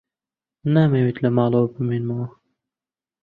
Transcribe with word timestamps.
نامەوێت 0.73 1.17
لە 1.23 1.29
ماڵەوە 1.37 1.69
بمێنمەوە. 1.73 2.27